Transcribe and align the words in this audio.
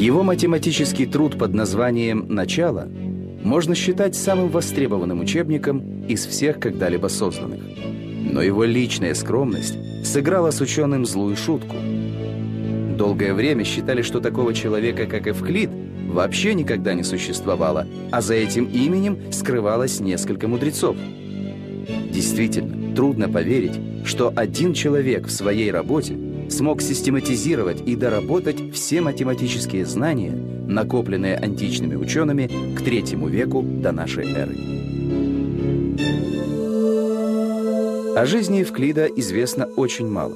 Его 0.00 0.22
математический 0.22 1.04
труд 1.04 1.38
под 1.38 1.52
названием 1.52 2.26
«Начало» 2.28 2.88
можно 3.44 3.74
считать 3.74 4.14
самым 4.14 4.48
востребованным 4.48 5.20
учебником 5.20 6.06
из 6.06 6.24
всех 6.24 6.58
когда-либо 6.58 7.08
созданных. 7.08 7.60
Но 8.20 8.42
его 8.42 8.64
личная 8.64 9.14
скромность 9.14 9.76
сыграла 10.04 10.50
с 10.50 10.60
ученым 10.60 11.06
злую 11.06 11.36
шутку. 11.36 11.76
Долгое 12.96 13.32
время 13.32 13.64
считали, 13.64 14.02
что 14.02 14.20
такого 14.20 14.52
человека, 14.52 15.06
как 15.06 15.26
Эвклид, 15.26 15.70
вообще 16.06 16.54
никогда 16.54 16.92
не 16.94 17.02
существовало, 17.02 17.86
а 18.10 18.20
за 18.20 18.34
этим 18.34 18.66
именем 18.66 19.32
скрывалось 19.32 20.00
несколько 20.00 20.48
мудрецов. 20.48 20.96
Действительно, 22.12 22.94
трудно 22.94 23.28
поверить, 23.28 23.78
что 24.04 24.32
один 24.34 24.74
человек 24.74 25.26
в 25.26 25.30
своей 25.30 25.70
работе 25.70 26.18
смог 26.50 26.82
систематизировать 26.82 27.80
и 27.86 27.96
доработать 27.96 28.74
все 28.74 29.00
математические 29.00 29.86
знания, 29.86 30.32
накопленные 30.32 31.36
античными 31.36 31.94
учеными 31.94 32.50
к 32.76 32.82
третьему 32.82 33.28
веку 33.28 33.62
до 33.62 33.92
нашей 33.92 34.30
эры. 34.32 34.79
О 38.16 38.26
жизни 38.26 38.58
Евклида 38.58 39.06
известно 39.06 39.66
очень 39.76 40.08
мало. 40.08 40.34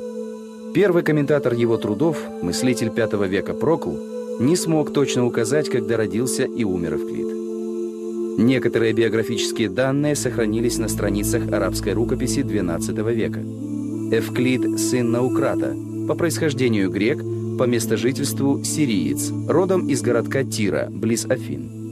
Первый 0.73 1.03
комментатор 1.03 1.55
его 1.55 1.77
трудов, 1.77 2.19
мыслитель 2.41 2.91
V 2.91 3.27
века 3.27 3.53
Прокл, 3.53 3.97
не 4.41 4.57
смог 4.57 4.93
точно 4.93 5.27
указать, 5.27 5.69
когда 5.69 5.97
родился 5.97 6.45
и 6.45 6.65
умер 6.65 6.95
Евклид. 6.95 8.39
Некоторые 8.39 8.93
биографические 8.93 9.69
данные 9.69 10.15
сохранились 10.15 10.79
на 10.79 10.89
страницах 10.89 11.53
арабской 11.53 11.95
рукописи 11.95 12.41
XII 12.41 13.13
века. 13.13 13.41
Эвклид– 14.17 14.79
сын 14.81 15.11
Наукрата– 15.11 15.77
по 16.09 16.15
происхождению 16.15 16.91
грек, 16.91 17.19
по 17.59 17.65
местожительству 17.65 18.63
сириец, 18.63 19.31
родом 19.49 19.89
из 19.89 20.03
городка 20.03 20.45
Тира, 20.45 20.89
близ 20.91 21.25
Афин. 21.27 21.84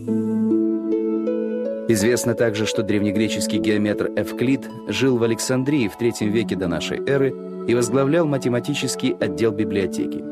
Известно 1.93 2.35
также, 2.35 2.65
что 2.65 2.83
древнегреческий 2.83 3.59
геометр 3.59 4.11
Эвклид 4.17 4.67
жил 4.89 5.19
в 5.19 5.25
Александрии 5.25 5.89
в 5.89 6.01
III 6.01 6.27
веке 6.27 6.57
до 6.57 6.67
нашей 6.67 6.99
эры 7.07 7.35
и 7.69 7.75
возглавлял 7.75 8.25
математический 8.25 9.15
отдел 9.21 9.53
библиотеки. 9.53 10.25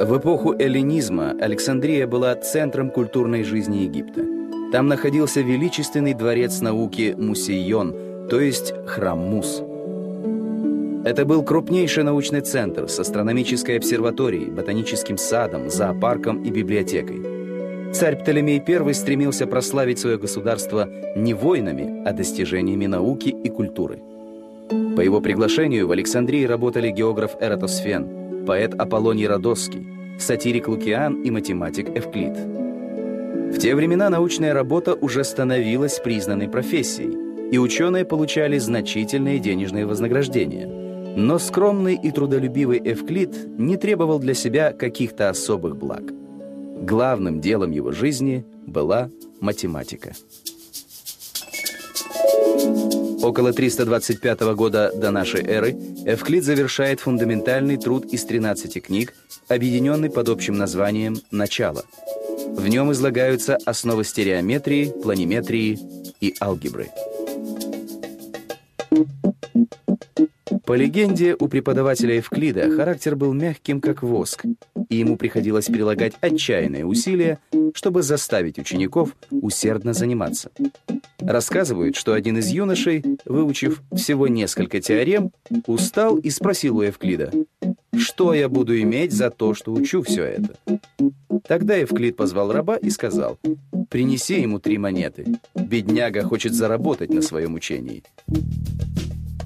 В 0.00 0.16
эпоху 0.16 0.54
эллинизма 0.56 1.34
Александрия 1.40 2.06
была 2.06 2.36
центром 2.36 2.90
культурной 2.90 3.42
жизни 3.42 3.78
Египта. 3.78 4.22
Там 4.70 4.86
находился 4.86 5.40
величественный 5.40 6.14
дворец 6.14 6.60
науки 6.60 7.16
Мусейон, 7.18 8.28
то 8.30 8.40
есть 8.40 8.74
храм 8.86 9.18
Мус– 9.18 9.60
это 11.04 11.24
был 11.24 11.44
крупнейший 11.44 12.02
научный 12.02 12.40
центр 12.40 12.88
с 12.88 12.98
астрономической 12.98 13.76
обсерваторией, 13.76 14.50
ботаническим 14.50 15.18
садом, 15.18 15.70
зоопарком 15.70 16.42
и 16.42 16.50
библиотекой. 16.50 17.35
Царь 17.92 18.16
Птолемей 18.16 18.62
I 18.66 18.94
стремился 18.94 19.46
прославить 19.46 19.98
свое 19.98 20.18
государство 20.18 20.88
не 21.14 21.34
войнами, 21.34 22.02
а 22.06 22.12
достижениями 22.12 22.86
науки 22.86 23.28
и 23.28 23.48
культуры. 23.48 24.00
По 24.96 25.00
его 25.00 25.20
приглашению 25.20 25.86
в 25.86 25.92
Александрии 25.92 26.44
работали 26.44 26.90
географ 26.90 27.36
Эратосфен, 27.40 28.44
поэт 28.46 28.74
Аполлоний 28.74 29.26
Родосский, 29.26 29.86
сатирик 30.18 30.68
Лукиан 30.68 31.22
и 31.22 31.30
математик 31.30 31.88
Эвклид. 31.96 32.36
В 32.36 33.58
те 33.58 33.74
времена 33.74 34.10
научная 34.10 34.52
работа 34.52 34.94
уже 34.94 35.24
становилась 35.24 36.00
признанной 36.00 36.48
профессией, 36.48 37.50
и 37.50 37.58
ученые 37.58 38.04
получали 38.04 38.58
значительные 38.58 39.38
денежные 39.38 39.86
вознаграждения– 39.86 40.68
но 41.16 41.38
скромный 41.38 41.94
и 41.94 42.10
трудолюбивый 42.10 42.78
Эвклид 42.84 43.58
не 43.58 43.78
требовал 43.78 44.18
для 44.18 44.34
себя 44.34 44.72
каких-то 44.72 45.30
особых 45.30 45.76
благ. 45.76 46.02
Главным 46.76 47.40
делом 47.40 47.70
его 47.70 47.92
жизни 47.92 48.44
была 48.66 49.10
математика. 49.40 50.12
Около 53.22 53.52
325 53.52 54.40
года 54.54 54.92
до 54.94 55.10
нашей 55.10 55.42
эры 55.44 55.72
Эвклид 56.04 56.44
завершает 56.44 57.00
фундаментальный 57.00 57.76
труд 57.76 58.04
из 58.06 58.24
13 58.24 58.82
книг, 58.84 59.14
объединенный 59.48 60.10
под 60.10 60.28
общим 60.28 60.56
названием 60.56 61.16
«Начало». 61.30 61.84
В 62.56 62.68
нем 62.68 62.92
излагаются 62.92 63.58
основы 63.64 64.04
стереометрии, 64.04 64.92
планиметрии 65.02 65.78
и 66.20 66.34
алгебры. 66.40 66.88
По 70.66 70.74
легенде, 70.74 71.36
у 71.38 71.46
преподавателя 71.46 72.16
Евклида 72.16 72.70
характер 72.74 73.14
был 73.14 73.32
мягким, 73.32 73.80
как 73.80 74.02
воск, 74.02 74.44
и 74.88 74.96
ему 74.96 75.16
приходилось 75.16 75.66
прилагать 75.66 76.14
отчаянные 76.20 76.84
усилия, 76.84 77.38
чтобы 77.72 78.02
заставить 78.02 78.58
учеников 78.58 79.14
усердно 79.30 79.92
заниматься. 79.92 80.50
Рассказывают, 81.20 81.94
что 81.94 82.14
один 82.14 82.38
из 82.38 82.48
юношей, 82.48 83.04
выучив 83.24 83.80
всего 83.94 84.26
несколько 84.26 84.80
теорем, 84.80 85.30
устал 85.68 86.16
и 86.16 86.30
спросил 86.30 86.78
у 86.78 86.82
Евклида, 86.82 87.32
«Что 87.96 88.34
я 88.34 88.48
буду 88.48 88.78
иметь 88.80 89.12
за 89.12 89.30
то, 89.30 89.54
что 89.54 89.72
учу 89.72 90.02
все 90.02 90.24
это?» 90.24 90.56
Тогда 91.46 91.76
Евклид 91.76 92.16
позвал 92.16 92.50
раба 92.52 92.74
и 92.74 92.90
сказал, 92.90 93.38
«Принеси 93.88 94.40
ему 94.40 94.58
три 94.58 94.78
монеты. 94.78 95.26
Бедняга 95.54 96.24
хочет 96.24 96.54
заработать 96.54 97.10
на 97.10 97.22
своем 97.22 97.54
учении». 97.54 98.02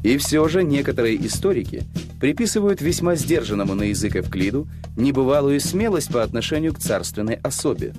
И 0.02 0.16
все 0.16 0.46
же 0.48 0.62
некоторые 0.64 1.24
историки 1.26 1.84
приписывают 2.20 2.80
весьма 2.80 3.16
сдержанному 3.16 3.74
на 3.74 3.84
язык 3.84 4.16
Эвклиду 4.16 4.66
небывалую 4.96 5.60
смелость 5.60 6.12
по 6.12 6.22
отношению 6.22 6.74
к 6.74 6.78
царственной 6.78 7.34
особе. 7.42 7.92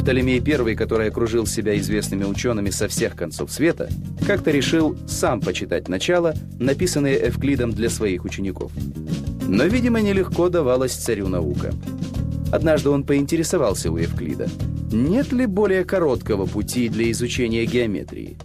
Птолемей 0.00 0.40
I, 0.40 0.74
который 0.74 1.08
окружил 1.08 1.46
себя 1.46 1.78
известными 1.78 2.24
учеными 2.24 2.70
со 2.70 2.88
всех 2.88 3.14
концов 3.14 3.52
света, 3.52 3.88
как-то 4.26 4.50
решил 4.50 4.96
сам 5.06 5.40
почитать 5.40 5.88
начало, 5.88 6.34
написанное 6.58 7.28
Эвклидом 7.28 7.72
для 7.72 7.88
своих 7.88 8.24
учеников. 8.24 8.72
Но, 9.46 9.64
видимо, 9.64 10.00
нелегко 10.00 10.48
давалась 10.48 10.92
царю 10.92 11.28
наука. 11.28 11.72
Однажды 12.50 12.90
он 12.90 13.04
поинтересовался 13.04 13.92
у 13.92 13.96
Евклида, 13.96 14.48
нет 14.92 15.32
ли 15.32 15.46
более 15.46 15.84
короткого 15.84 16.46
пути 16.46 16.88
для 16.88 17.10
изучения 17.12 17.64
геометрии. 17.64 18.36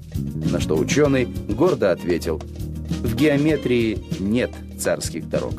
На 0.51 0.59
что 0.59 0.77
ученый 0.77 1.25
гордо 1.25 1.91
ответил– 1.91 2.41
в 3.03 3.15
геометрии 3.15 3.99
нет 4.19 4.51
царских 4.77 5.29
дорог. 5.29 5.53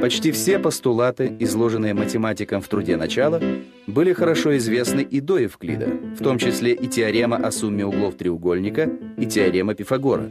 Почти 0.00 0.30
все 0.30 0.60
постулаты, 0.60 1.34
изложенные 1.40 1.92
математиком 1.92 2.62
в 2.62 2.68
труде 2.68 2.96
начала, 2.96 3.42
были 3.88 4.12
хорошо 4.12 4.56
известны 4.56 5.00
и 5.00 5.18
до 5.18 5.38
Евклида, 5.38 5.88
в 6.16 6.22
том 6.22 6.38
числе 6.38 6.74
и 6.74 6.86
теорема 6.86 7.36
о 7.36 7.50
сумме 7.50 7.84
углов 7.84 8.14
треугольника 8.14 8.88
и 9.18 9.26
теорема 9.26 9.74
Пифагора. 9.74 10.28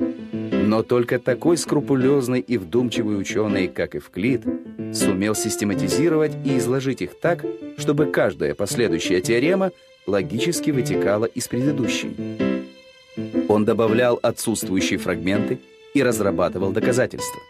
Но 0.65 0.81
только 0.81 1.19
такой 1.19 1.57
скрупулезный 1.57 2.39
и 2.39 2.57
вдумчивый 2.57 3.19
ученый, 3.19 3.67
как 3.67 3.93
Евклид, 3.93 4.41
сумел 4.93 5.35
систематизировать 5.35 6.31
и 6.43 6.57
изложить 6.57 7.03
их 7.03 7.19
так, 7.19 7.45
чтобы 7.77 8.07
каждая 8.07 8.55
последующая 8.55 9.21
теорема 9.21 9.71
логически 10.07 10.71
вытекала 10.71 11.25
из 11.25 11.47
предыдущей. 11.47 12.15
Он 13.47 13.63
добавлял 13.63 14.19
отсутствующие 14.23 14.97
фрагменты 14.97 15.59
и 15.93 16.01
разрабатывал 16.01 16.71
доказательства. 16.71 17.41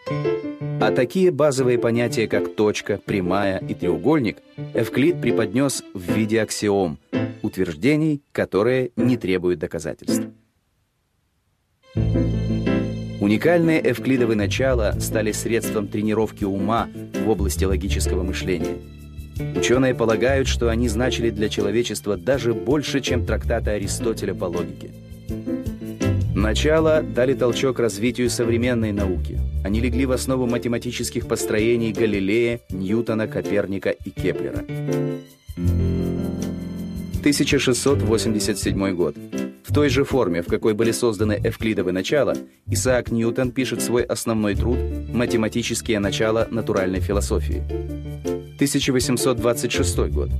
А 0.78 0.92
такие 0.92 1.30
базовые 1.30 1.78
понятия, 1.78 2.28
как 2.28 2.54
точка, 2.54 3.00
прямая 3.02 3.58
и 3.66 3.72
треугольник, 3.72 4.36
Эвклид 4.74 5.22
преподнес 5.22 5.82
в 5.94 6.12
виде 6.12 6.42
аксиом, 6.42 6.98
утверждений, 7.42 8.20
которые 8.32 8.90
не 8.94 9.16
требуют 9.16 9.58
доказательств. 9.58 10.26
Уникальные 13.26 13.82
эвклидовые 13.90 14.36
начала 14.36 14.92
стали 15.00 15.32
средством 15.32 15.88
тренировки 15.88 16.44
ума 16.44 16.88
в 17.12 17.28
области 17.28 17.64
логического 17.64 18.22
мышления. 18.22 18.76
Ученые 19.56 19.96
полагают, 19.96 20.46
что 20.46 20.68
они 20.68 20.86
значили 20.86 21.30
для 21.30 21.48
человечества 21.48 22.16
даже 22.16 22.54
больше, 22.54 23.00
чем 23.00 23.26
трактаты 23.26 23.70
Аристотеля 23.70 24.32
по 24.32 24.44
логике. 24.44 24.92
Начало 26.36 27.02
дали 27.02 27.34
толчок 27.34 27.80
развитию 27.80 28.30
современной 28.30 28.92
науки. 28.92 29.40
Они 29.64 29.80
легли 29.80 30.06
в 30.06 30.12
основу 30.12 30.46
математических 30.46 31.26
построений 31.26 31.90
Галилея, 31.92 32.60
Ньютона, 32.70 33.26
Коперника 33.26 33.90
и 33.90 34.10
Кеплера. 34.10 34.64
1687 37.24 38.94
год 38.94 39.16
той 39.76 39.90
же 39.90 40.04
форме, 40.04 40.40
в 40.40 40.46
какой 40.46 40.72
были 40.72 40.90
созданы 40.90 41.38
эвклидовы 41.44 41.92
начала, 41.92 42.34
Исаак 42.66 43.10
Ньютон 43.10 43.50
пишет 43.50 43.82
свой 43.82 44.04
основной 44.04 44.54
труд 44.54 44.78
«Математические 45.12 45.98
начала 45.98 46.48
натуральной 46.50 47.00
философии». 47.00 47.62
1826 48.54 49.98
год. 50.08 50.30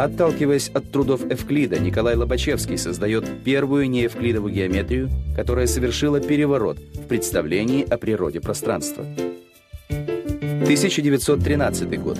Отталкиваясь 0.00 0.68
от 0.70 0.90
трудов 0.90 1.20
Эвклида, 1.30 1.78
Николай 1.78 2.16
Лобачевский 2.16 2.76
создает 2.76 3.44
первую 3.44 3.88
неэвклидовую 3.88 4.52
геометрию, 4.52 5.10
которая 5.36 5.68
совершила 5.68 6.18
переворот 6.18 6.78
в 6.78 7.06
представлении 7.06 7.88
о 7.88 7.96
природе 7.98 8.40
пространства. 8.40 9.06
1913 9.90 12.02
год. 12.02 12.18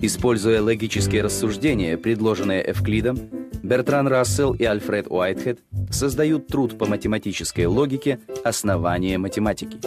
Используя 0.00 0.62
логические 0.62 1.22
рассуждения, 1.22 1.96
предложенные 1.96 2.70
Эвклидом, 2.70 3.18
Бертран 3.64 4.06
Рассел 4.06 4.52
и 4.52 4.62
Альфред 4.62 5.06
Уайтхед 5.08 5.58
создают 5.90 6.46
труд 6.46 6.78
по 6.78 6.86
математической 6.86 7.66
логике 7.66 8.18
«Основание 8.44 9.18
математики». 9.18 9.78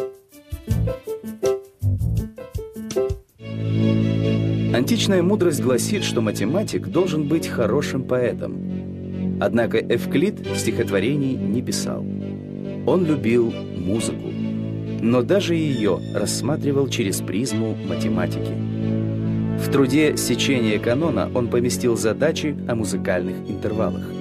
Античная 4.73 5.23
мудрость 5.23 5.61
гласит, 5.61 6.03
что 6.03 6.21
математик 6.21 6.87
должен 6.87 7.27
быть 7.27 7.47
хорошим 7.47 8.03
поэтом. 8.03 9.37
Однако 9.41 9.79
Эвклид 9.79 10.35
стихотворений 10.55 11.35
не 11.35 11.61
писал. 11.61 12.05
Он 12.85 13.05
любил 13.05 13.51
музыку, 13.51 14.29
но 15.01 15.21
даже 15.23 15.55
ее 15.55 15.99
рассматривал 16.13 16.87
через 16.89 17.21
призму 17.21 17.75
математики. 17.87 18.53
В 19.59 19.71
труде 19.71 20.15
«Сечение 20.15 20.79
канона» 20.79 21.29
он 21.33 21.47
поместил 21.47 21.97
задачи 21.97 22.55
о 22.67 22.75
музыкальных 22.75 23.35
интервалах. 23.49 24.16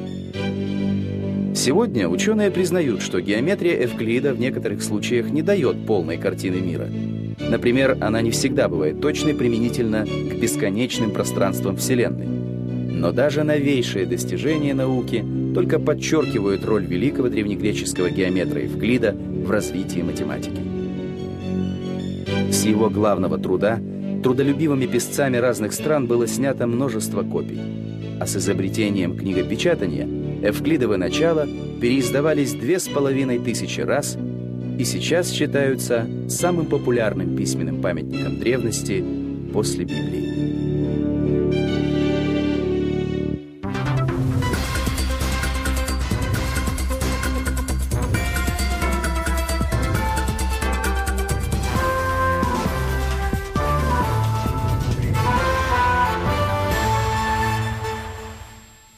Сегодня 1.56 2.08
ученые 2.08 2.52
признают, 2.52 3.02
что 3.02 3.20
геометрия 3.20 3.84
Эвклида 3.84 4.32
в 4.32 4.38
некоторых 4.38 4.82
случаях 4.82 5.30
не 5.30 5.42
дает 5.42 5.86
полной 5.86 6.18
картины 6.18 6.60
мира– 6.60 6.88
Например, 7.38 7.96
она 8.00 8.22
не 8.22 8.30
всегда 8.30 8.68
бывает 8.68 9.00
точной 9.00 9.34
применительно 9.34 10.04
к 10.04 10.34
бесконечным 10.40 11.10
пространствам 11.10 11.76
Вселенной. 11.76 12.26
Но 12.26 13.12
даже 13.12 13.44
новейшие 13.44 14.06
достижения 14.06 14.74
науки 14.74 15.24
только 15.54 15.78
подчеркивают 15.78 16.64
роль 16.64 16.86
великого 16.86 17.28
древнегреческого 17.28 18.10
геометра 18.10 18.62
Евклида 18.62 19.14
в 19.14 19.50
развитии 19.50 20.00
математики. 20.00 20.60
С 22.50 22.64
его 22.64 22.88
главного 22.88 23.38
труда 23.38 23.78
трудолюбивыми 24.22 24.86
писцами 24.86 25.36
разных 25.36 25.72
стран 25.72 26.06
было 26.06 26.26
снято 26.26 26.66
множество 26.66 27.22
копий, 27.22 27.60
а 28.18 28.26
с 28.26 28.36
изобретением 28.36 29.16
книгопечатания 29.16 30.08
Эвклидовы 30.42 30.96
начала 30.96 31.46
переиздавались 31.80 32.52
две 32.52 32.78
с 32.78 32.88
половиной 32.88 33.38
тысячи 33.38 33.80
раз 33.80 34.16
и 34.78 34.84
сейчас 34.84 35.30
считаются 35.30 36.06
самым 36.28 36.66
популярным 36.66 37.36
письменным 37.36 37.80
памятником 37.80 38.38
древности 38.38 39.04
после 39.52 39.84
Библии. 39.84 40.35